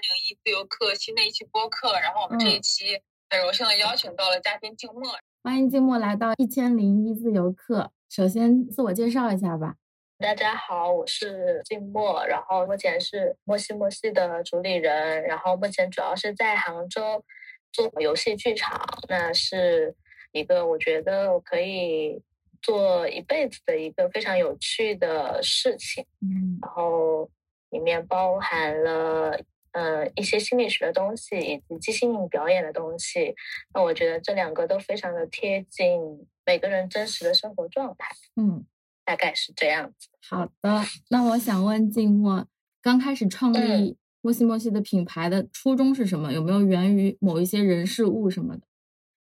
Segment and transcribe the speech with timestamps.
[0.00, 1.92] 千零一自由课新的一期播客。
[2.00, 5.02] 然后我们这一期很荣幸的邀请到了嘉宾静默，
[5.42, 7.92] 欢迎静默来到一千零一自由课。
[8.08, 9.74] 首先自我介绍一下吧。
[10.18, 17.24] 大家好，我是静默，然后目前是墨西墨西的主理人，然后目前主要是在杭州
[17.72, 19.94] 做游戏剧场，那是
[20.32, 22.22] 一个我觉得我可以。
[22.62, 27.30] 做一辈子的一个非常有趣的事情，嗯，然后
[27.70, 29.38] 里面包含了
[29.76, 33.34] 呃一些心理学的东西以及即兴表演的东西。
[33.74, 36.00] 那我觉得这两个都非常的贴近
[36.46, 38.64] 每个人真实的生活状态，嗯，
[39.04, 40.08] 大概是这样子。
[40.26, 42.46] 好的，那我想问静默，
[42.80, 46.32] 刚开始创立莫西莫西的品牌的初衷是什么？
[46.32, 48.62] 有没有源于某一些人事物什么的？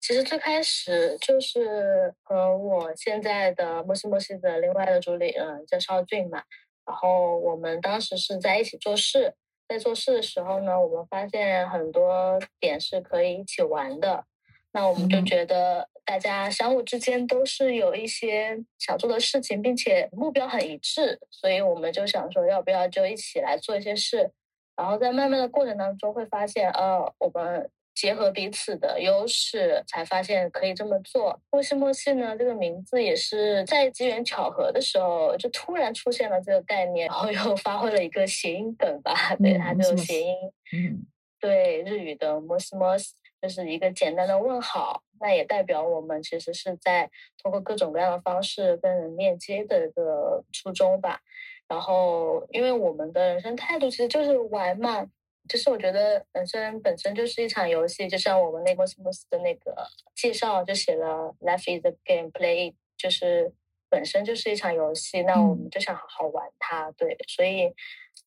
[0.01, 6.43] 其实最开始就是和我现在的莫西莫西的另外的主理人叫邵俊嘛，
[6.85, 9.35] 然后我们当时是在一起做事，
[9.69, 14.25] 在做事的时候呢，我们发现很多点是可以一起玩的，
[14.73, 24.31] 那我们就觉得大家相互之间都是有一些想做的事情，并且目标很一致，所以我们就想说要不要就一起来做一些事，
[24.77, 27.71] 然后在慢慢的过程当中会发现，呃，我们。
[27.95, 31.41] 结合彼此的优势，才发现可以这么做。
[31.51, 40.35] 莫西莫西呢，这个名字也是在机缘巧合的时候，就突然出现了这个概念，然后又发挥了一个谐音梗吧，对它就谐音。
[40.73, 41.07] 嗯，
[41.39, 47.09] 对日语的莫西莫西就是一个简单的问好，那也代表我们其实是在
[47.41, 51.21] 通过各种各样的方式跟人链接的一个初衷吧。
[51.69, 55.07] 然后，因为我们的人生态度其实就是玩嘛。
[55.49, 59.75] 就是我觉得本身本身就是一场游戏，就像我们那个公司的那个
[60.15, 63.53] 介绍就写了 “Life is a game, play”，就是
[63.91, 66.91] 本身就是一场游戏，那我们就想好好玩它。
[66.93, 67.73] 对，所以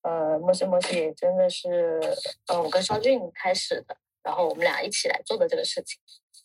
[0.04, 2.00] 呃，莫西莫西也真的是
[2.48, 6.00] 呃，我跟肖俊开始的，然后我们俩一起来做的这个事情。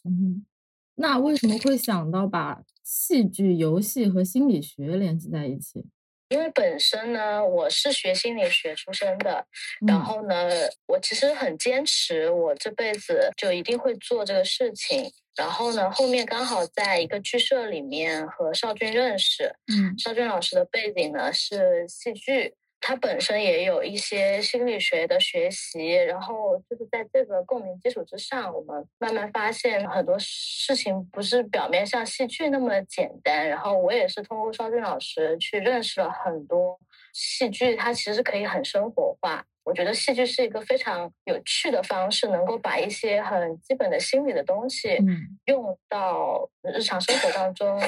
[0.04, 0.46] 嗯，
[0.94, 5.84] 那为什么会想到把戏剧、游戏和心理学联系在一起？
[6.32, 9.44] 因为本身呢，我是学心理学出身的，
[9.86, 10.48] 然后呢，
[10.86, 15.12] 我其实很坚持，我这辈子就一定会做这个事情。
[15.36, 22.54] 然后呢，后面刚好在一个剧社里面和邵军认识，嗯，邵军老师的背景呢是戏剧。
[22.84, 33.48] 他本身也有一些心理学的学习，然后就是在这个共鸣基础之上，我们慢慢发现很多事情不是表面像戏剧那么简单。
[33.48, 36.76] 然后我也是通过邵俊老师去认识了很多
[37.12, 39.44] 戏剧，它其实可以很生活化。
[39.62, 44.98] 我觉得戏剧是一个非常有趣的方式，能够把一些很基本的心理的东西
[45.44, 47.80] 用到日常生活当中，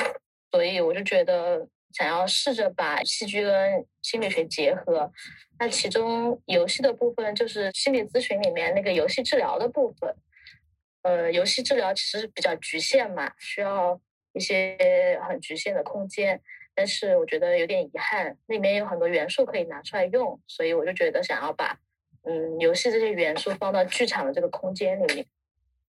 [0.53, 1.67] 所以我就觉得。
[1.95, 5.11] 想要试着把戏剧跟心理学结合，
[5.59, 10.15] 那其中游戏的部分就是心理咨询里面那个游戏治疗的部分。
[11.03, 14.01] 呃，游戏治疗其实比较局限嘛，需要
[14.33, 16.41] 一些很局限的空间。
[16.75, 21.79] 但是我觉得有点遗憾，里面有很多元素可以拿出来用，所以我就觉得想要把
[22.23, 25.25] 嗯游戏这些元素放到剧场的这个空间里面。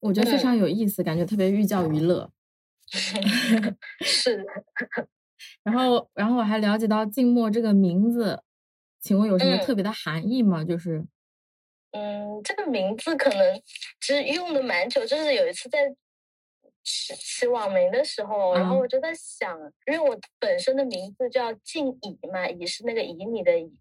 [0.00, 2.31] 我觉得非常有意思，感觉特别寓教于乐。
[4.04, 4.44] 是。
[5.62, 8.43] 然后，然后我还了解到“静默”这个名字，
[9.00, 10.65] 请问有什么特别的含义吗？
[10.65, 11.05] 就是，
[11.93, 13.62] 嗯，这个名字可能
[14.00, 15.88] 其实用的蛮久，就是有一次在
[16.82, 23.72] 起起网名的时候，然后我就在想，因为我本身的名字叫静怡嘛，怡是那个旖旎的怡，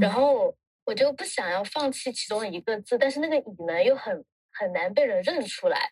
[0.00, 0.54] 然后
[0.84, 5.90] 我就不想要放弃其中一个字，但是那个怡呢又很很难被人认出来，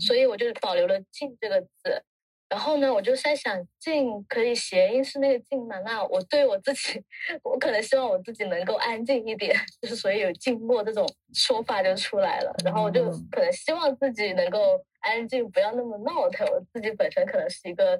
[0.00, 2.02] 所以我就保留了静这个字。
[2.52, 5.78] 然后呢，我就在想，静可以谐音是那个静嘛？
[5.86, 7.02] 那我对我自己，
[7.42, 11.02] 我可能希望我自己能够安静一点， 就是所以有静默这种
[11.32, 12.54] 说法就出来了。
[12.62, 16.46] 然后我就可能希望自己能够安静，不要那么闹腾。
[16.48, 17.98] 我自己本身可能是一个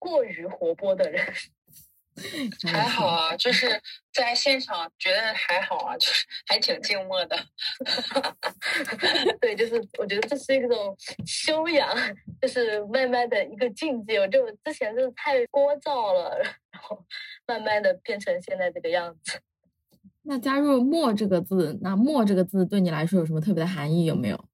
[0.00, 1.24] 过于活泼的人。
[2.70, 3.80] 还好啊，就是
[4.12, 7.36] 在现场觉得还好啊，就是还挺静默的。
[9.40, 11.88] 对，就是我觉得这是一种修养，
[12.40, 14.18] 就是慢慢的一个境界。
[14.18, 16.38] 我就之前就是太聒噪了，
[16.70, 17.02] 然后
[17.46, 19.40] 慢慢的变成现在这个样子。
[20.22, 24.04] 那加入“默”这个字，那“默”这个字对你来说有什么特别的含义？
[24.04, 24.48] 有没有？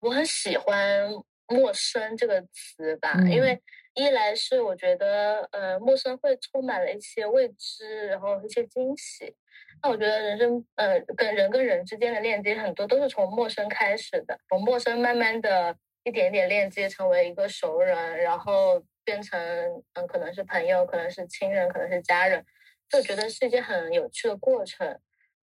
[0.00, 1.08] 我很喜欢
[1.48, 3.60] “陌生”这个词吧，因为。
[4.04, 9.34] 一来是我觉得，呃，陌生会充满了一些未知，然后一些惊喜。
[9.82, 19.38] 那我觉得人生，呃，跟人跟人之间的链接很多都是从陌生开始的，从陌生慢慢的一点点链接成为一个熟人，然后变成，
[19.94, 22.44] 嗯，可能是朋友，可能是亲人，可能是家人。
[22.88, 24.98] 就觉得是一件很有趣的过程。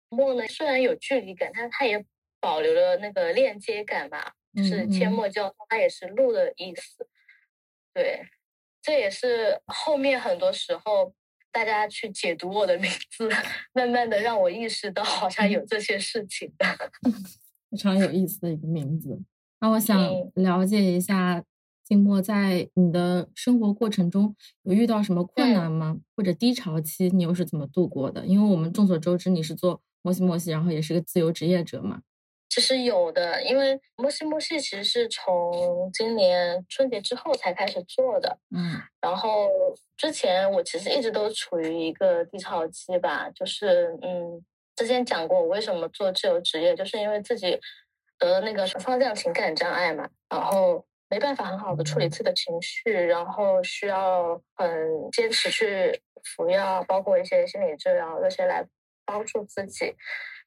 [0.08, 2.04] 陌呢，虽然有距离感，但是它也
[2.40, 7.08] 保留了那个链接感吧，就是阡陌交通，它也是路的意思。
[7.94, 8.22] 对，
[8.86, 11.12] 这也是后面很多时候
[11.50, 13.28] 大家去解读我的名字，
[13.72, 16.64] 慢慢的让我意识到好像有这些事情的。
[17.68, 19.20] 非常有意思的一个名字。
[19.60, 20.00] 那我想
[20.34, 21.42] 了解一下。
[21.88, 24.34] 静默在你的生活过程中
[24.64, 25.96] 有遇到什么困难吗？
[26.16, 28.26] 或者低潮期你又是怎么度过的？
[28.26, 32.02] 因为我们众所周知你是做摩西摩西，然后也是个自由职业者嘛。
[32.56, 38.38] 其实有的，因为莫西莫西其实是从今年春节之后才开始做的。
[38.56, 39.50] 嗯，然后
[39.94, 44.42] 之前我其实一直都处于一个低潮期吧，就是嗯，
[44.74, 47.60] 之前讲过我为什么做自由职业，就是因为自己
[48.18, 50.82] 得了那个双向情感障碍嘛，然后。
[51.08, 54.68] 没办法很好的处理自己的情绪，然后需要很
[55.12, 58.66] 坚持去服药，包括一些心理治疗这些来
[59.06, 59.94] 帮助自己。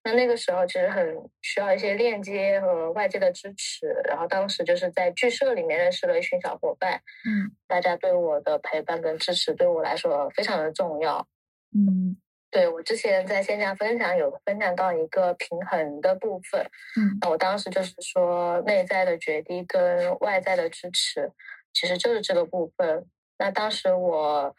[0.04, 3.88] 那那个时候其实很需要一些链接和外界的支持。
[4.08, 11.28] 然后当时就是在剧社里面认识了一群小伙伴，嗯，大家对我的陪伴跟支持对我来说非常的重要，
[11.74, 12.18] 嗯。
[12.52, 16.60] 对我之前在线下分享有分享到一个平衡的部分，
[16.98, 21.32] 嗯，那我当时就是说内在的决堤跟外在的支持，
[21.72, 23.06] 其实就是这个部分。
[23.38, 24.56] 那当时我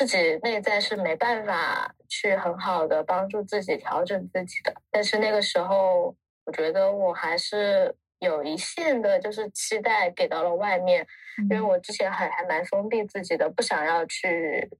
[0.00, 6.16] 自己内在是没办法去很好的帮助自己调整自己的，但是那个时候
[6.46, 11.06] 我觉得我还是有一线的，就是期待给到了外面，
[11.50, 14.70] 因为我之前还还蛮封闭自己的，不想要去。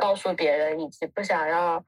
[0.00, 1.84] 告诉别人，以及不想要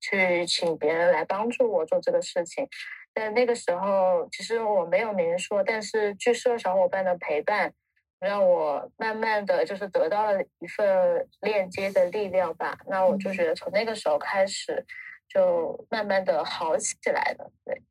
[0.00, 2.68] 去请别人来帮助我做这个事情。
[3.12, 7.72] 但那个时候，其实我没有明说，但是据社小伙伴的陪伴，
[8.20, 12.78] 让我慢慢的就是得到了一份链接的力量吧。
[12.86, 14.84] 那我就觉得从那个时候开始，
[15.28, 17.50] 就慢慢的好起来了。
[17.64, 17.82] 对。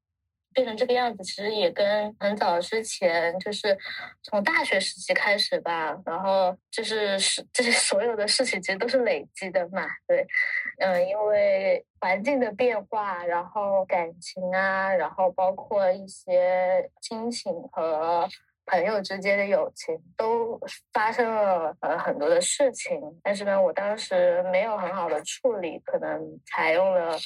[0.53, 3.77] 变成这个样子，其实也跟很早之前，就是
[4.23, 5.95] 从大学时期开始吧。
[6.03, 9.85] 然后就是是这些所有的事情，其实都是累积的嘛。
[10.07, 10.25] 对，
[10.79, 18.27] 嗯，因为环境的变化，然后感情啊，然后包括一些亲情和
[18.67, 20.59] 朋友之间的友情，都
[20.93, 23.01] 发生了呃很多的事情。
[23.23, 27.23] 但是呢，我当时没有很好的处理，可能采用了比。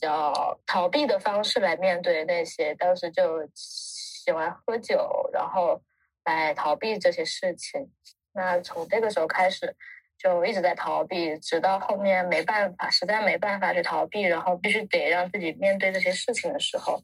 [0.00, 5.82] 较逃避的方式来面对那些，当时就喜欢喝酒，然后
[6.24, 7.90] 来逃避这些事情。
[8.32, 9.76] 那从这个时候开始，
[10.16, 17.02] 就一直在逃避，直到后面没办法，实在没办法去逃避，然后必须得让自己面对这些事情的时候，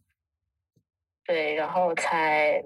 [1.27, 2.65] 对，然后才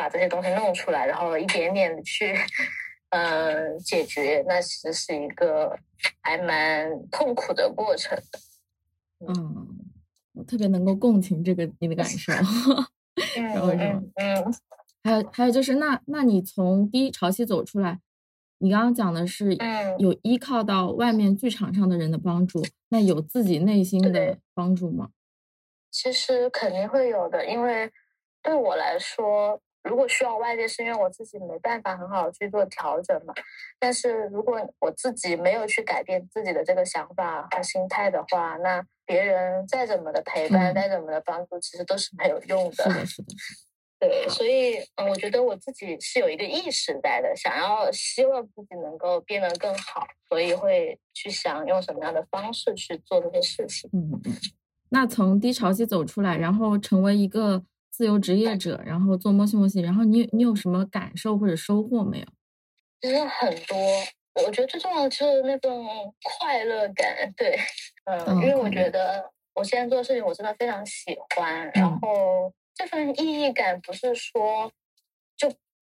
[0.00, 2.34] 把这些东西弄出来，然后一点点的去
[3.10, 4.42] 嗯解决。
[4.48, 5.78] 那其实是一个
[6.22, 8.18] 还蛮痛苦的过程。
[9.18, 9.78] 嗯，
[10.32, 12.32] 我特别能够共情这个你的感受。
[13.36, 14.54] 然后嗯嗯，
[15.04, 18.00] 还有还有就是，那那你从低潮期走出来，
[18.56, 19.54] 你刚刚讲的是
[19.98, 25.10] 有依靠到外面剧场上的人的帮助，那有自己内心的帮助吗？
[25.90, 27.90] 其实肯定会有的，因为
[28.42, 29.60] 对我来说。
[29.82, 33.32] 如果需要外界，是因为我自己没办法很好去做调整嘛。
[33.78, 42.84] 但是如果我自己没有去改变自己的这个想法和心态的话，那别人再怎么的陪伴，再怎么的帮助，其实都是没有用的。
[42.84, 43.28] 是的，是的。
[43.98, 53.88] 对，所以嗯，我觉得我自己是有一个意识在的，想要希望自己能够变得更好，所以会去想用什么样的方式去做这些事情。
[53.94, 54.34] 嗯嗯。
[54.90, 57.64] 那从低潮期走出来，然后成为一个。
[58.00, 62.24] 自由职业者，然后做摸西摸西，然后你你有什么感受或者收获没有？
[62.98, 63.76] 其实很多，
[64.46, 65.86] 我觉得最重要的是那种
[66.22, 67.30] 快乐感。
[67.36, 67.58] 对，
[68.06, 74.79] 嗯，因为我觉得我现在做的事情我真的非常喜欢，然后这份意义感不是说就。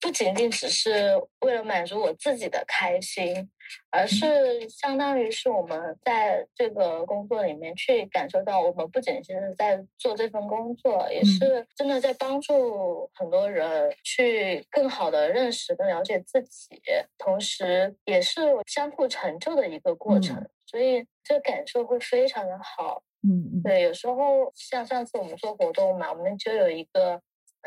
[0.00, 3.50] 不仅仅只是为了满足我自己的开心，
[3.90, 16.80] 而是相当于是我们在这个工作里面去感受到，我们不仅仅是在做这份工作，也是真的在帮助很多人去更好的认识、更了解自己，
[17.18, 20.48] 同时也是相互成就的一个过程。
[20.64, 23.02] 所以这个感受会非常的好。
[23.28, 27.20] 嗯，对，有时候像上次我们做活动嘛，我们就有一个。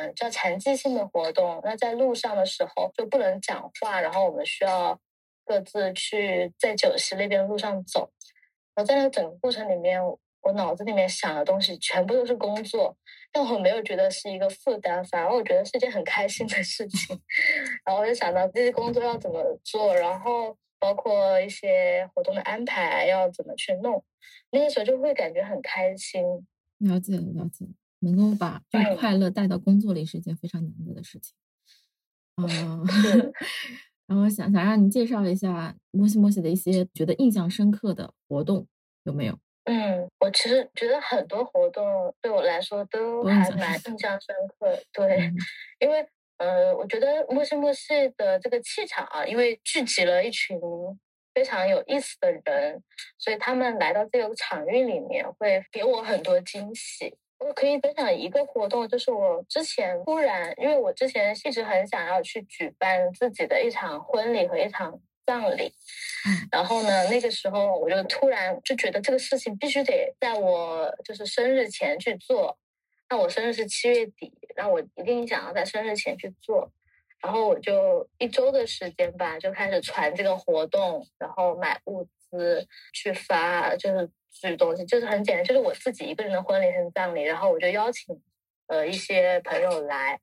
[0.09, 1.59] 叫残疾性的活动。
[1.63, 4.99] 那在路上的时候就不能讲话，然后我们需要
[5.45, 8.11] 各自去在酒席那边路上走。
[8.75, 10.01] 然后在那整个过程里面，
[10.41, 12.97] 我脑子里面想的东西全部都是工作，
[13.31, 17.19] 但我没有觉得是一个负担，反而我觉得是一件很开心的事情。
[17.85, 24.03] 然后我就想到这些工作要怎么做，然后包括一些活动的安排要怎么去弄，
[24.51, 26.23] 那个时候就会感觉很开心。
[26.79, 27.65] 了解了解。
[28.01, 31.33] 能够把这个快乐带到工作里是一件非常难得的事情。
[32.37, 32.85] 嗯，
[34.07, 38.67] 然后想想让你介绍一下莫西莫西的一些觉得印象深刻的活动
[39.03, 39.37] 有没有？
[39.65, 44.75] 嗯，我其实觉得很多活动对我来说都还蛮印象深刻。
[44.91, 45.31] 对，
[45.79, 50.59] 因为呃，我觉得莫西莫西的这个气场啊，因为聚集了一群
[51.35, 52.81] 非常有意思的人，
[53.19, 57.15] 所以他们来到这个场域里面会给我很多惊喜。
[57.45, 64.99] 我可以分享一个活动，就是我之前突然，因为我之前一直很想要去举办自己的一场婚礼和一场。
[65.23, 65.71] 葬礼，
[66.51, 72.57] 然后呢，那个时候我就突然就觉得这个事情必须得在我就是生日前去做。
[73.07, 76.69] 那我生日是七月底，那我一定想要在生日前去做。
[77.21, 87.23] 然后我就一周的时间吧，就开始传这个活动，然后买物资去发，就是举东西，就是很简单，就是我自己一个人的婚礼和葬礼。
[87.23, 88.19] 然后我就邀请
[88.67, 90.19] 呃一些朋友来。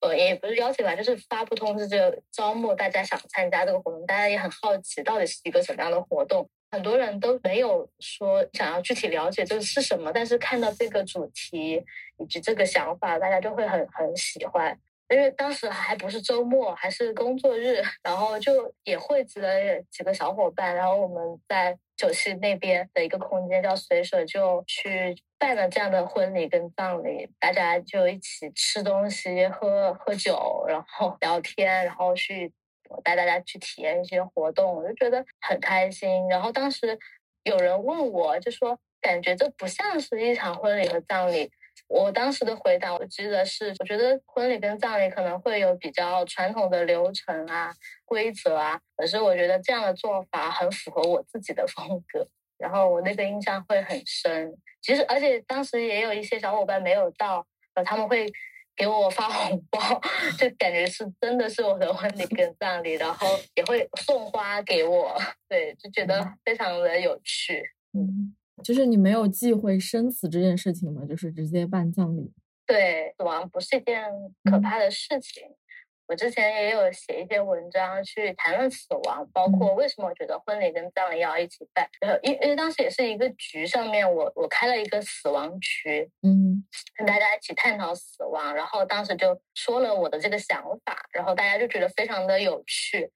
[0.00, 1.96] 呃，也不是邀请吧，就是发布通知，就
[2.30, 4.04] 招募大家想参加这个活动。
[4.04, 6.46] 大家也很好奇，到底是一个什么样的活动？
[6.70, 11.82] 很多人都没有说想要具体了解这是什么，但是看到这个主题
[12.18, 14.78] 以及这个想法，大家就会很很喜欢。
[15.08, 19.48] 因为当时还不是周末，还是工作日，然后就也汇集了
[19.90, 25.16] 几个小伙伴，然后我们在九溪那边的一个空间叫随手就去。
[25.36, 32.50] 办了这样的婚礼跟葬礼，大家就一起吃东西、喝喝酒，然后聊天，然后去
[33.02, 36.26] 带大家去体验一些活动，我就觉得很开心。
[36.30, 36.98] 然后当时
[37.42, 41.50] 有人问我，就说感觉这不像是一场婚礼和葬礼。
[41.88, 47.72] 我当时的回答，我记得是，我觉得婚礼跟葬礼可能会有比较传统的流程啊、
[48.04, 52.26] 规则啊，可是我觉得这样的做法很符合我自己的风格。
[52.56, 58.32] 然后我那个印象会很深，其实而且当时也有一些小伙伴没有到，呃，他们会
[58.76, 60.00] 给我发红包，
[60.38, 63.26] 就感觉是真的是我的婚礼跟葬礼，然后
[63.56, 67.60] 也会送花给我，对，就觉得非常的有趣。
[67.92, 71.04] 嗯，就是你没有忌讳生死这件事情吗？
[71.08, 72.32] 就是直接办葬礼？
[72.66, 74.04] 对，死亡不是一件
[74.44, 75.42] 可怕的事情。
[76.06, 81.88] 我之前也有写一些文章去谈论死亡，包括为什么我觉得婚礼跟葬礼要一起办。
[82.02, 86.62] 呃，因因为当时也是一个局上面，我我开了一个死亡局，嗯，
[86.98, 93.10] 跟大家一起探讨死亡，然后当时就说了我的这个想法，然后大家就觉得非常的有趣。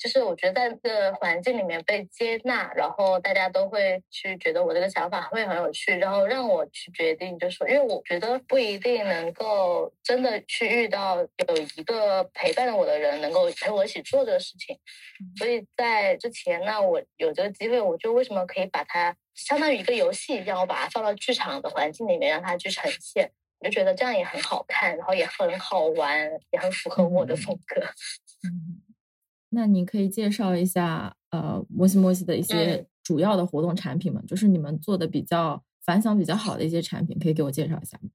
[0.00, 14.74] 就是我觉得在这个环境里面被接纳，然后大家都会去觉得我这个想法会很有趣，然后让我去决定，就是，因为我觉得不一定能够真的去遇到有一个陪伴我的人能够陪我一起做这个事情，
[15.36, 26.18] 所以在之前呢，我有这个机会，我就为什么可以把它相当于一个游戏一样，我把它放到剧场的环境里面让它去呈现，我就觉得这样也很好看，然后也很好玩，
[26.52, 27.82] 也很符合我的风格。
[28.48, 28.89] 嗯。
[29.50, 34.22] 那你可以介绍一下，呃，摩西摩西的一些主要的活动产品吗？
[34.26, 38.10] 就是你们做的比较反响比较好的一些产品，可以给我介绍一下吗？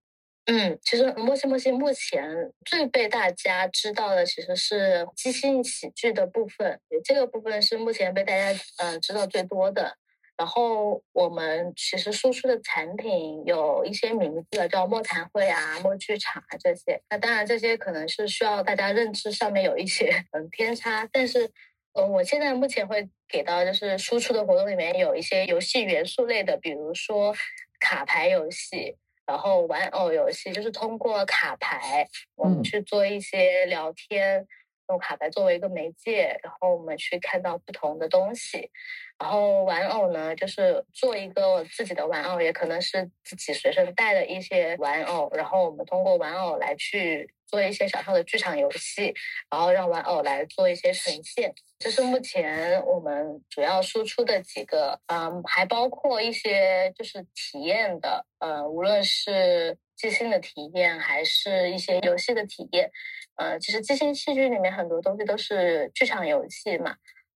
[0.45, 9.97] 嗯，其实莫西莫西目前最被大家知道的其实是即兴喜剧的部分，这个部分是目前被大家嗯知道最多的。
[10.37, 17.01] 然后我们其实输出的产品有一些名字，叫墨谈会啊、墨剧场啊这些。
[17.09, 21.49] 那当然这些可能是需要大家认知上面有一些嗯偏差，但是
[21.93, 27.33] 嗯，我现在目前会给到就是输出的活动里面有一些游戏元素类的，比如说
[27.79, 34.45] 卡牌游戏，然后玩偶游戏，就是通过卡牌我们去做一些聊天，
[34.89, 38.69] 用卡牌作为一个媒介，然后我们去看到不同的东西。
[39.17, 45.31] 然后玩偶呢，就是做一个自己的玩偶，也可能是自己随身带的一些玩偶。
[45.33, 49.13] 然后我们通过玩偶来去做一些小小的剧场游戏，
[49.49, 51.53] 然后让玩偶来做一些呈现。
[51.79, 62.89] 这是目前我们主要输出的几个，嗯，还包括一些就是体验的，呃，无论是即兴的体验，还是一些游戏的体验。
[63.35, 66.95] 呃，其实即兴戏剧里面很多东西都是剧场游戏嘛。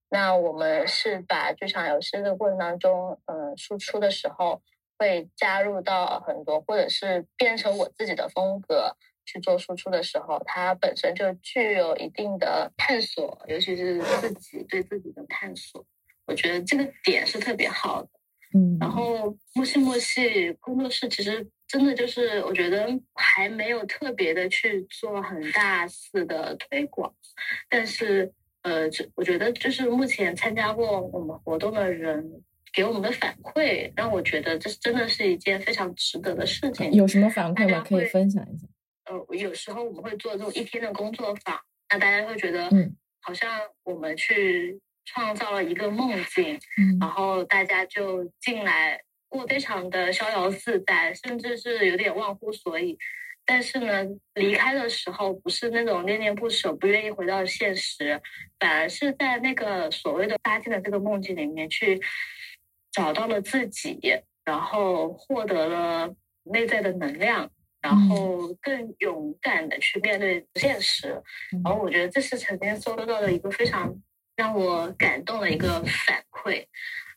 [0.09, 4.61] 那我们是把剧场游戏的过程当中，嗯，输出的时候
[4.97, 8.95] 会加入到很多，或者是变成我自己的风格
[9.31, 15.85] 去做输出的时候，它本身就具有一定的探索，尤其是自己对自己的探索。
[16.25, 18.09] 我觉得这个点是特别好的。
[18.55, 27.13] 嗯，然后默戏默戏工作室其实真的就是，我觉得还没有特别的去做很大肆的推广，
[27.69, 28.33] 但是。
[28.61, 32.43] 呃，这我觉得就是目前参加过我们活动的人，
[32.73, 36.91] 给我们的反馈，让我觉得这真的是一件非常值得的事情。
[36.91, 37.81] 有什么反馈吗？
[37.87, 38.67] 可以分享一下。
[39.09, 52.97] 呃，有时候我们会做这种一天的工作坊，那大家会觉得，嗯，好像我们去创造了一个梦境，嗯，然后大家就进来过非常的逍遥自在，甚至是有点忘乎所以。
[53.45, 58.21] 但是呢，离开的时候不是那种恋恋不舍，不愿意回到现实，
[58.59, 61.99] 反而是在那个所谓的搭建的这个梦境里面去
[62.91, 63.99] 找到了自己，
[64.45, 66.13] 然后获得了
[66.43, 67.49] 内在的能量，
[67.81, 71.21] 然后更勇敢的去面对现实。
[71.63, 73.93] 然后我觉得这是曾经收到的一个非常
[74.35, 76.65] 让我感动的一个反馈。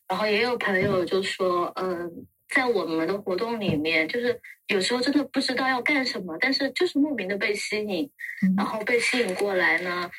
[0.09, 2.26] 然后也有朋友就说，嗯。
[2.54, 8.11] 在我们的活动里面，就是有时候真的不知道要干什么，但是就是莫名的被吸引，
[8.59, 10.11] 然后被吸引过来呢，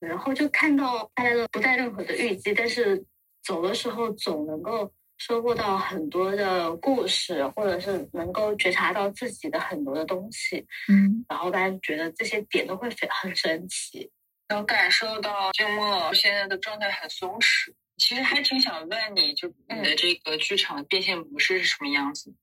[0.00, 3.04] 然后就看到大家都不带任何的预计，但是
[3.44, 14.10] 走的时候总能够收获到很多的故事，或者是能够觉察到自己的很多的东西，嗯，然后大家觉得这些点都会非很神奇，
[14.48, 17.72] 能感受到静默现在的状态很松弛。
[17.98, 22.34] 其实还挺想问你，就你的这个剧场变现模式是什么样子？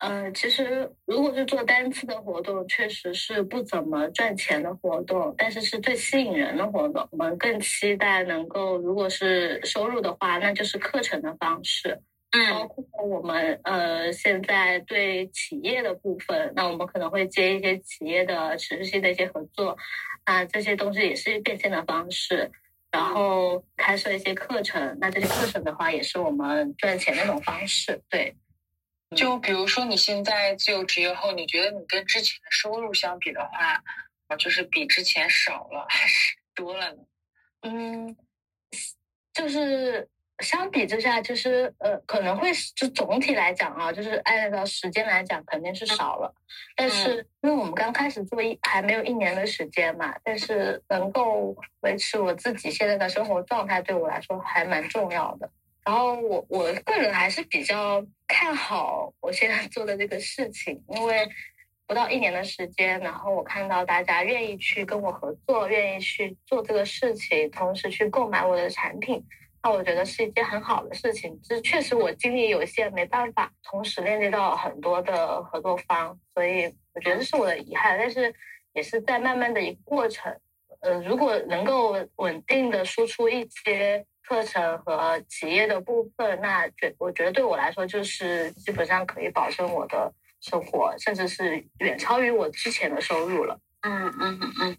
[0.00, 7.08] 嗯，其实如果是做单次的活动，确实是不怎么赚钱的活动，但是是最吸引人的活动。
[7.12, 11.98] 我们更期待能够，如果是收入的话，那就是课程的方式。
[12.32, 19.76] 嗯，包括我们呃现在对企业的部分，那我们可能会接一些企业的持续性的一些合作，
[20.24, 22.52] 那这些东西也是变现的方式。
[22.92, 28.00] 然后开设一些课程，那这些课程的话，也是我们赚钱的一种方式。
[28.08, 28.36] 对，
[29.16, 33.82] 就比如说你现在自由职业后，你觉得你跟之前的收入相比的话，
[34.36, 37.02] 就是比之前少了还是多了呢？
[37.62, 38.16] 嗯，
[39.34, 40.08] 就是。
[40.40, 46.34] 相比之下，就是呃，可能会就总体来讲啊，就是按照时间来讲，肯定是少了。
[46.74, 55.50] 但是因为我们刚开始做一还没有一年的时间嘛，但是能够维持我自己现在的生活状态，对我来说还蛮重要的。
[55.84, 61.28] 然后我我个人还是比较看好我现在做的这个事情，因为
[61.86, 69.24] 不到一年的时间，然后我看到大家愿意去跟我合作，愿意去做这个事情，同时去购买我的产品。
[69.62, 77.98] 那我觉得是一件很好的事情，就是确实我精力有限，没办法同时链接到很多的合作方，所以我觉得是我的遗憾。
[77.98, 78.34] 但是
[78.72, 80.34] 也是在慢慢的一个过程。
[80.80, 93.60] 呃，如果能够稳定的输出一些课程和企业的部分，那觉我觉得对我来说就是基本上可以保证我的生活，甚至是远超于我之前的收入了。
[93.82, 94.76] 嗯嗯嗯嗯，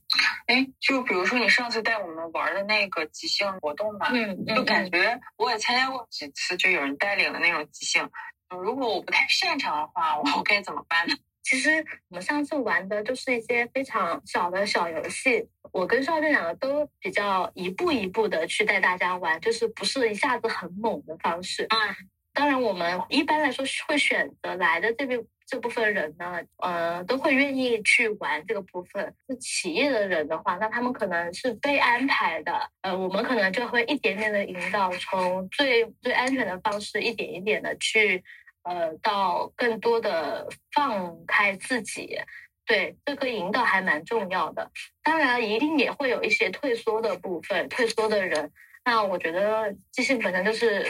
[0.47, 8.07] 哎，就比如说你上次带我们玩的那个即兴活动嘛，嗯，就感觉我也参加过几次，就有人带领的那种即兴。
[8.49, 11.15] 如果我不太擅长的话，我该怎么办呢？
[11.43, 21.63] 其实我们上次玩的就是一些非常小的小游戏，我跟少俊两个都比较一步一步的去带大家玩，就是不是一下子很猛的方式。
[21.63, 21.95] 嗯，
[22.33, 25.19] 当然我们一般来说会选择来的这边。
[25.51, 29.13] 这部分人呢，呃，都会愿意去玩这个部分。
[29.27, 32.69] 是企业的人的话，那他们可能是被安排的。
[32.83, 38.23] 呃，我们可能就会一点点的引导，从最最安全的方式，一点一点的去，
[38.63, 42.17] 呃，到更多的放开自己。
[42.65, 44.71] 对，这个引导还蛮重要的。
[45.03, 48.49] 当然，一定也会有一些退缩的部分，退缩的人。
[48.85, 50.87] 那我觉得即兴本身就是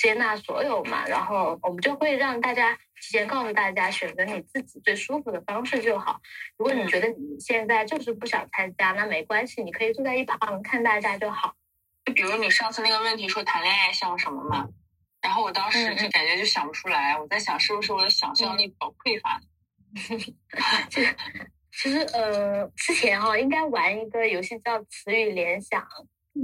[0.00, 2.78] 接纳所有嘛，然后我们就会让大家。
[3.00, 6.20] 提前告诉大家，选择你自己最舒服的方式就好。
[6.56, 11.54] 如果你觉得你现在就是不想参加，那没关系，你可以坐在一旁看大家就好。
[12.04, 14.68] 就比如你上次那个问题说谈恋爱像什么嘛，
[15.22, 19.40] 然后我当时就感觉就想不出来，我在想是不是我的想象力比较匮乏。
[21.70, 25.86] 其实呃，之前哈应该玩一个游戏叫词语联想。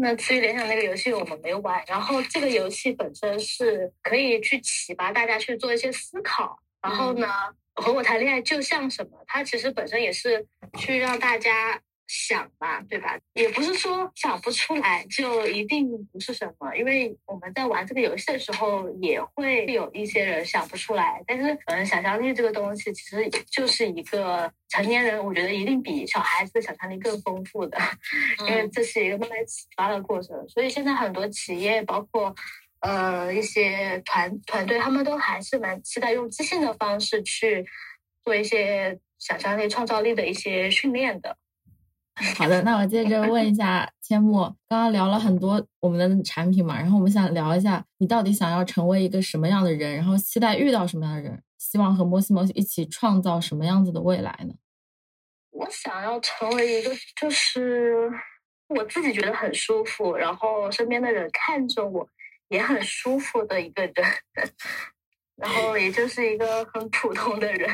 [0.01, 7.29] 那词语联想那个游戏我们没玩，然后这个游戏本身是可以去启发大家去做一些思考，然后呢，
[7.75, 9.23] 和我谈恋爱就像什么？
[9.27, 10.47] 它其实本身也是
[10.79, 11.81] 去让大家。
[12.07, 13.19] 想嘛，对吧？
[13.35, 21.23] 也不是说想不出来就一定不是什么，因为我们在玩这个游戏的时候，也会有一些人想不出来。
[21.27, 27.79] 但是，嗯，想象力这个东西，其实就是一个成年人，我觉得一定比小孩子的想象力更丰富的，
[28.47, 30.47] 因为这是一个慢慢启发的过程。
[30.49, 32.35] 所以现在很多企业，包括
[32.81, 37.65] 呃一些团团队，他们都还是蛮期待用即兴的方式去
[38.23, 41.39] 做一些想象力、创造力的一些训练的。
[42.37, 54.55] 好的，那我接着问一下阡陌，刚刚聊了很多我们的产品嘛，然后我们想聊一下，你到底想要成为一个什么样的人，然后期待遇到什么样的人，希望和摩西摩西一起创造什么样子的未来呢？
[55.51, 58.11] 我想要成为一个，就是
[58.69, 62.09] 我自己觉得很舒服，然后身边的人看着我
[62.49, 63.95] 也很舒服的一个人，
[65.37, 67.69] 然后也就是一个很普通的人。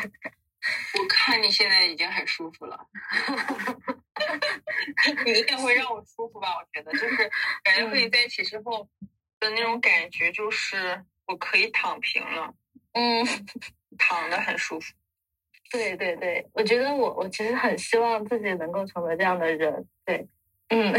[0.99, 2.79] 我看你现在已经很舒服了，
[5.25, 6.49] 你一定会让我舒服吧？
[6.59, 7.17] 我觉得就是
[7.63, 8.89] 感觉和你在一起之后
[9.39, 12.53] 的那种感觉，就是我可以躺平了，
[12.93, 13.25] 嗯，
[13.99, 14.93] 躺的很舒服。
[15.71, 19.87] 对对对，我觉得我我其实很希望自己能够成为这样的人。
[20.05, 20.29] 对，
[20.69, 20.93] 嗯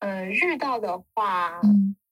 [0.00, 1.58] 嗯， 遇到的话，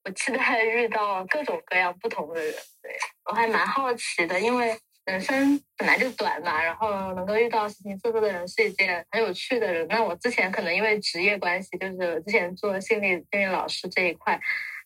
[0.05, 2.53] 我期待遇到各种各样不同的人。
[2.83, 4.77] 对我还蛮好奇的，因为。
[5.09, 9.87] 人生本来就短嘛，然后能够遇到形形色色的人是一件很有趣的人。
[9.89, 14.39] 那我之前可能因为职业关系，就是之前做心理心理老师这一块，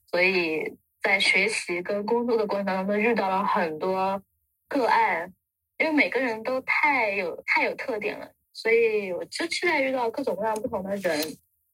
[0.06, 4.22] 所以在学习跟工作的过程当中遇到了很多
[4.68, 5.32] 个案，
[5.78, 11.18] 因为每个人都太有太有特点了，所以我就期待遇到各种各样不同的人。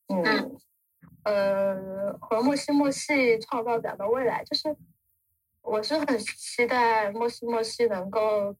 [0.08, 0.56] 嗯，
[1.24, 4.74] 呃，和莫西莫西创造这样的未来，就是。
[5.70, 8.54] 我是很期待莫西莫西能够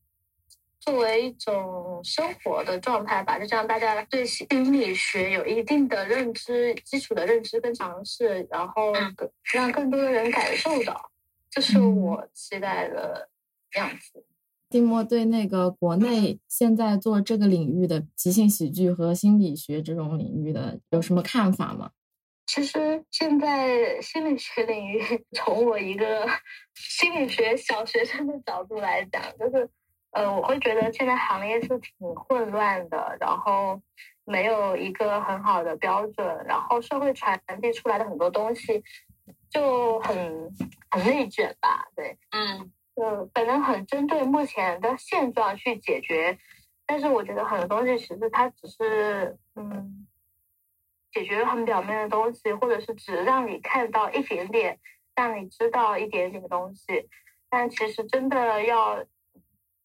[0.81, 8.93] 作为一种生活的状态吧，就这样大家对心理学有一定的认知、基础的认知跟尝试，然后
[9.53, 11.11] 让更多的人感受到，
[11.51, 13.29] 这是我期待的
[13.77, 14.25] 样子。
[14.71, 21.91] 丁墨对那个国内 现在做这个领域的即兴喜剧和心理学这种领域的有什么看法吗？
[22.49, 26.27] 其实现在心理学领域，从我一个
[26.75, 29.69] 心理学小学生的角度来讲，就是，
[30.13, 33.79] 呃，我会觉得现在行业是挺混乱的，然后
[34.25, 38.83] 没有一个很好的标准，然后社会传递出来的很多东西
[39.51, 40.51] 就很
[40.91, 46.39] 很内卷吧，对，嗯，就本能很针对目前的现状去解决，
[46.87, 50.07] 但是我觉得很多东西其实它只是，嗯。
[51.19, 54.79] 解决很表面的东西，或者是只让你看到一点点，
[55.17, 57.09] 让你知道一点点的东西，
[57.51, 59.05] 但其实真的要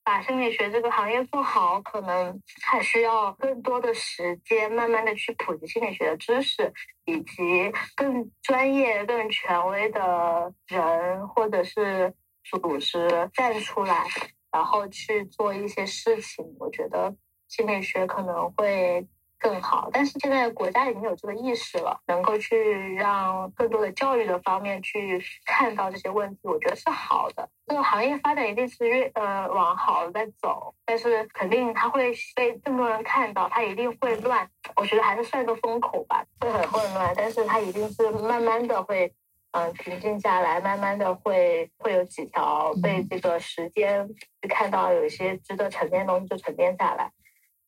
[0.03, 6.71] 把心理学这个行业做好，可能还需要更多的时间，慢慢的去普及心理学的知识，
[7.05, 14.05] 以及更专业、更权威的人或者是组织站出来，
[14.51, 16.45] 然后去做一些事情。
[16.59, 17.15] 我觉得
[17.47, 19.07] 心理学可能会。
[19.43, 27.49] 更好，但是现在国家已经有这个意识了，能够去让更多的教育的方面去看到这些问题，我觉得是好的。
[27.67, 34.49] 这个行业发展一定是越呃往好在走，但是肯定它会被更多人看到，它一定会乱。
[34.77, 39.13] 我觉得还是算个风口吧，会很混乱，但是它一定是慢慢的会
[39.51, 44.07] 嗯平静下来，慢慢的会会有几条被这个时间
[44.41, 47.11] 去看到有一些值得沉淀的东西就沉淀下来。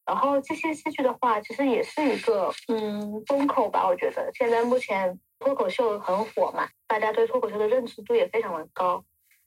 [0.05, 3.87] 然后这些戏剧的话，其实也是一个嗯风口吧。
[3.87, 9.03] 我觉得现在目前脱口秀很火嘛，大家对脱口秀的认知度也非常的高。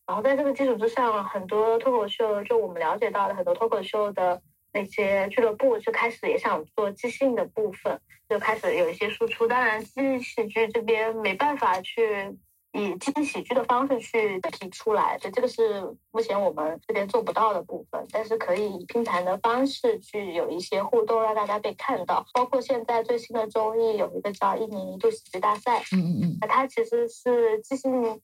[0.06, 4.42] 然后在这个基础之上，很多脱口秀就我们了解到的很多脱口秀的
[4.72, 9.46] 那些俱乐部就开始也想做即兴的部分，就开始有一些输出。
[9.46, 12.36] 当然，即兴喜剧这边没办法去。
[12.72, 18.06] 以即兴喜剧的方式去提出来，所以这个是目前我们这边做不到的部分。
[18.12, 22.24] 但是可以以拼盘的方式去有一些互动，让大家被看到。
[22.34, 28.20] 包括现在最新的综艺有一个叫“一年一度喜剧大赛”，嗯嗯嗯，那它其实是即兴，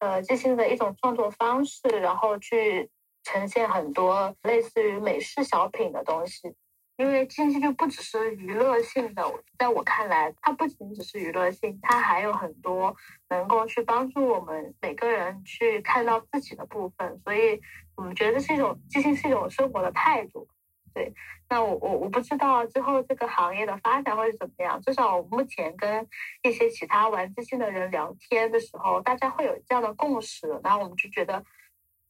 [0.00, 2.90] 呃，即兴的一种创作方式，然后去
[3.22, 6.54] 呈现很多类似于美式小品的东西。
[6.98, 9.22] 因为信息就不只是娱乐性的，
[9.56, 12.94] 在我看来，它不仅只是娱乐性，它还有很多
[13.30, 17.20] 能够去帮助我们每个人去看到自己的部分。
[17.22, 17.60] 所以，
[17.94, 20.48] 我们觉得这是一种即兴，是一种生活的态度。
[20.92, 21.14] 对，
[21.48, 24.82] 那我我我不知道之后这个行业的发展会是怎么样。
[24.82, 26.04] 至少目前跟
[26.42, 31.44] 一些其他玩即兴的人聊天的时候，大家会有这样的共识，然后我们就觉得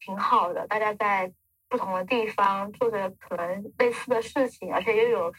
[0.00, 0.66] 挺好的。
[0.66, 1.30] 大家在。
[1.68, 5.32] 不同的地方做着可能类似的事情，而且又有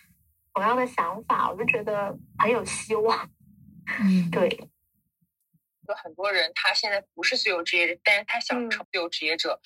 [0.53, 3.29] 同样的想法，我就觉得很有希望。
[4.01, 4.47] 嗯， 对。
[5.87, 9.59] 有很多人他现在不是自由职业者，但是他想成自由职业者。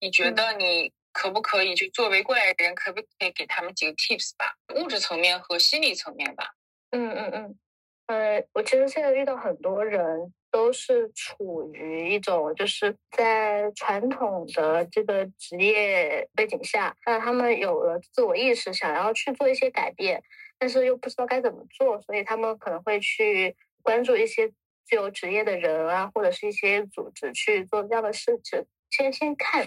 [0.00, 4.54] 你觉得你可不可以就作为过来人，可不可以给他们几个 tips 吧？
[4.76, 6.54] 物质层面和心理层面吧。
[6.90, 7.58] 嗯嗯嗯。
[8.06, 10.32] 呃，我其实现在遇到很多人。
[10.54, 20.22] 都是处于一种就是在传统的这个职业背景下，那他们有了自我意识，想要去做一些改变，
[20.56, 24.48] 但是又不知道该怎么做，所以他们可能会去关注一些
[24.86, 29.66] 自由职业的人啊，或者是一些组织去做这样的事情，先先看。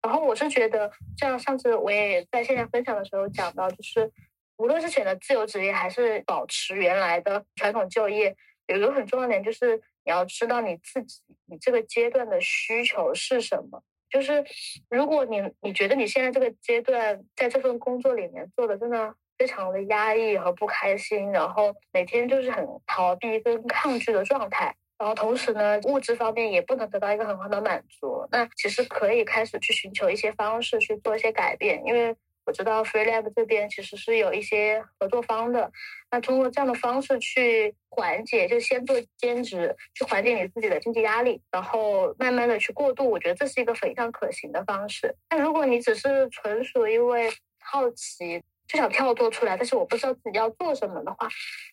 [0.00, 4.10] 然后我是觉得，像上次我也在线下分享的时候讲到，就是
[4.56, 8.34] 无论是选择自由职业还是保持原来的传统就业，
[8.68, 13.82] 有一个很重要的点就是你要知道你自己你这个阶段的需求是什么。
[14.10, 14.44] 就是
[14.88, 32.14] 如果你你觉得你现在这个阶段在这份工作里面做的真的非常的压抑和不开心，然后每天就是很逃避跟抗拒的状态，然后同时呢物质方面也不能得到一个很好的满足，那其实可以开始去寻求一些方式去做一些改变，因为。
[32.46, 35.70] 我知道 FreeLab 这边其实是有一些合作方的，
[36.10, 45.16] 那通过这样的方式去缓解，就先做兼职，去缓解你自己的经济压力，然后慢慢的去过渡，我觉得这是一个非常可行的方式。
[45.30, 51.28] 那如果你只是纯属因为好奇就想跳脱出来，但是我不知道自己要做什么的话，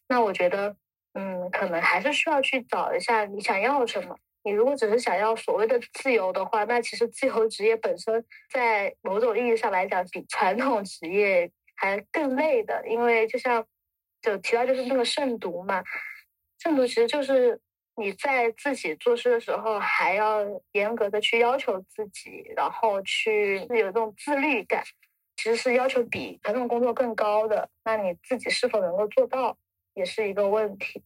[0.08, 0.76] 那我觉得，
[1.14, 4.16] 嗯，可能还是需要去找一下你想要什么。
[4.44, 12.84] 你如果只是想要所谓的自由的话，那其实自由职业本身在某种意义上来讲，比传统职业还更累的。
[12.88, 13.66] 因为就像
[14.22, 15.84] 就提到就是那个慎独嘛，
[16.60, 17.60] 慎独其实就是
[17.96, 20.40] 你在自己做事的时候还要
[20.72, 24.84] 严格的去要求自己，然后去有这种自律感，
[25.38, 27.70] 其实是要求比传统工作更高的。
[27.84, 29.58] 那你自己是否能够做到，
[29.94, 31.04] 也是一个问题。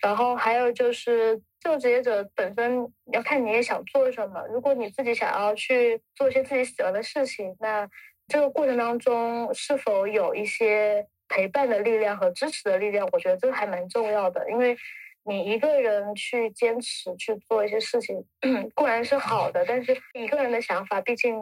[0.00, 1.40] 然后还有就是。
[1.60, 4.40] 自由职业者本身要看你也想做什么。
[4.46, 7.84] 如果你自己想要去做一些自己喜欢的事情，那
[8.28, 14.48] 这个过程当中是否有一些陪伴的力量和支持的力量，我觉得这个还蛮重要的。
[14.48, 14.78] 因为
[15.24, 18.24] 你一个人去坚持去做一些事情
[18.76, 21.36] 固然是好的，但是一个人的想法毕竟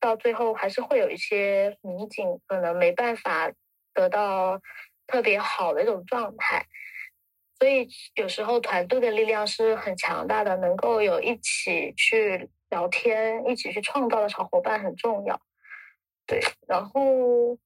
[0.00, 3.52] 到最后还是会有一些瓶颈，可能没办法
[3.92, 4.58] 得到
[5.08, 6.64] 特别好的一种状态。
[7.58, 15.40] 所以有时候团队的力量是很强大的，能够有一起去聊天、一起去创造的小伙伴很重要。
[16.24, 17.58] 对，然后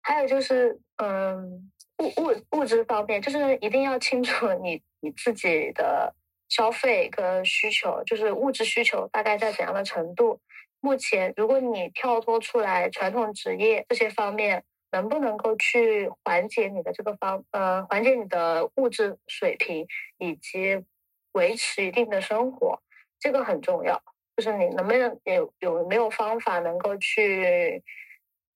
[0.00, 6.14] 还有就是，嗯，物物物质方面，就是一定要清楚你你自己的
[6.48, 10.40] 消费跟需求，就是物质需求大概在怎样的程度。
[10.80, 14.64] 目前，如果你跳脱出来传统职业这些方面。
[14.92, 19.86] 能不能够去缓解你的这个方呃缓解你的物质水平，
[20.18, 20.84] 以及
[21.32, 22.80] 维持一定的生活，
[23.18, 24.02] 这个很重要。
[24.36, 27.82] 就是你能不能有有没有方法能够去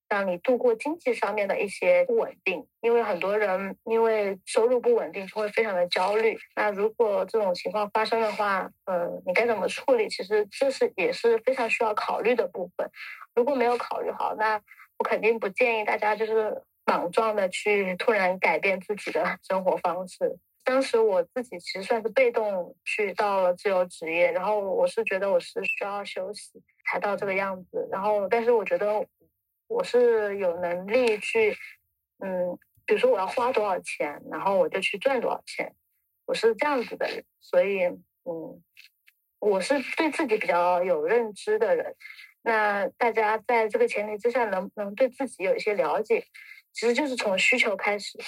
[0.09, 2.66] 让你度过经济上面的一些不稳定？
[2.81, 6.38] 因为很多人因为收入不稳定就会非常的焦虑。
[6.57, 10.09] 那如果这种情况发生的话，嗯，你该怎么处理？
[10.09, 12.88] 其实这是也是非常需要考虑的部分。
[13.35, 14.61] 如果没有考虑好，那
[15.05, 20.37] 肯定不建议大家就是莽撞的去突然改变自己的 生活方式。
[20.64, 27.87] 当时我自己其实算是被动去到了自由职业，然后我是觉得我是需要休息才到这个样子。
[27.93, 29.07] 然后，但是我觉得
[29.69, 31.55] 我是有能力去，
[32.19, 35.75] 嗯，比如说我要花多少钱，然后我就去赚多少钱。
[36.25, 38.62] 我是这样子的人，所以嗯，
[39.40, 41.95] 我是对自己比较有认知的人。
[42.44, 46.24] 那大家在这个前提之下，能不能对自己有一些了解？
[46.72, 48.18] 其实就是从需求开始。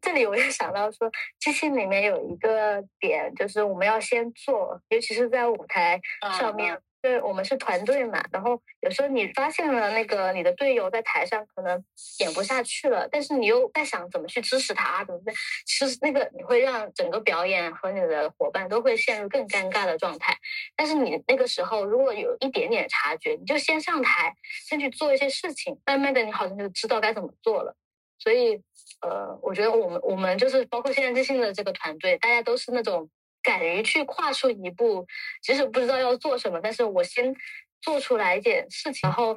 [0.00, 1.10] 这里我也想到说，
[1.40, 6.00] 机器里面有一个点，就是我们要先做，尤其是在舞台
[6.38, 6.78] 上面。
[7.04, 11.84] 对我们是团队嘛，然后有时候你发现了那个你的队友在台上可能
[12.20, 15.34] 演不下去了，但是你又在想怎么去支持他，怎么办？
[15.66, 20.34] 其实那个你会让整个表演和你的伙伴都会陷入更尴尬的状态。
[20.74, 24.34] 但是你那个时候如果有一点点察觉，你就先上台，
[24.66, 27.76] 先去做一些事情，慢慢的你好像就知道该怎么做了。
[28.18, 28.62] 所以，
[29.02, 33.10] 呃，我觉得我们我们就是包括现在最新的这个团队，大家都是那种。
[33.44, 35.06] 敢于去跨出一步，
[35.42, 37.32] 即使不知道要做什么，但是我先
[37.80, 39.36] 做出来一点事情，然后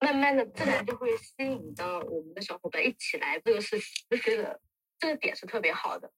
[0.00, 4.60] 慢慢的自然就会吸引到我们的小伙伴一起来这个事情，就觉得
[4.98, 6.10] 这个点是特别好的。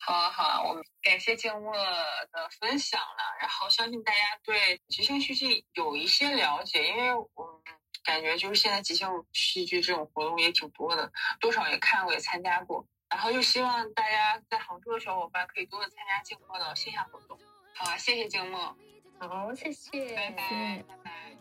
[0.00, 7.62] 好啊好啊，我们感谢静默的分享了，然后相信大家对即兴戏剧有一些了解，因为我
[8.04, 11.10] 感觉就是现在即兴戏剧这种活动也挺多的，
[11.40, 12.86] 多少也看过也参加过。
[13.18, 17.36] 然后又希望大家在杭州的小伙伴可以多多参加静默的线下活动。
[17.74, 18.76] 好，谢谢静默。
[19.18, 20.14] 好，谢谢。
[20.14, 21.36] 拜拜拜拜。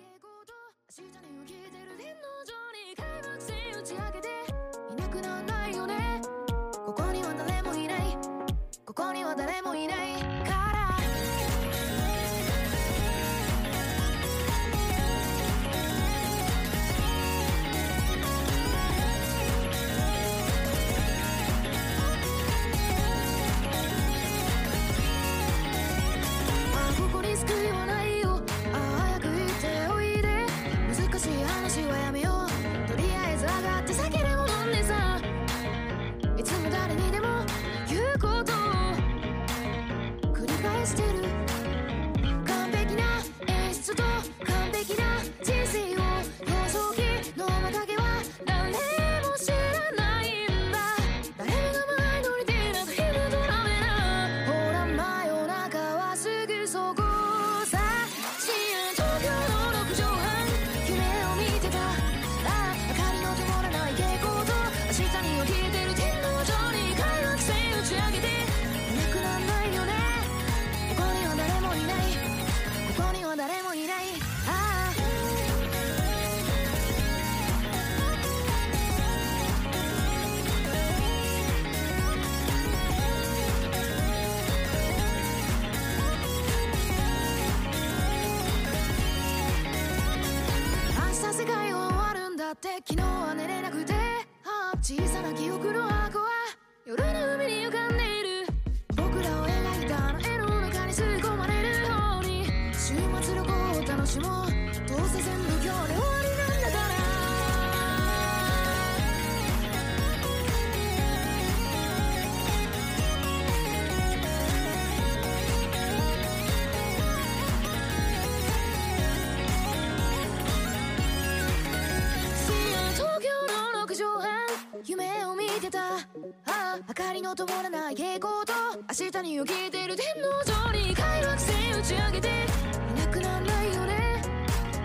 [128.17, 128.53] い蛍光と。
[128.89, 132.27] 明日に受けてる天皇上に快楽星打ち上げて。
[132.27, 134.21] いなくなんないよね。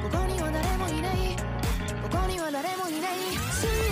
[0.02, 1.36] ここには誰もいない。
[2.02, 3.91] ここには誰もいない。